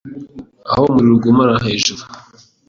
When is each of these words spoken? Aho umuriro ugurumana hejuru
Aho 0.69 0.81
umuriro 0.89 1.13
ugurumana 1.15 1.63
hejuru 1.65 2.03